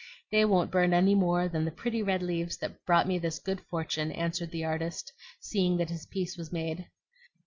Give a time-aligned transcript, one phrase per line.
[0.31, 3.61] They won't burn any more than the pretty red leaves that brought me this good
[3.69, 6.87] fortune," answered the artist, seeing that his peace was made.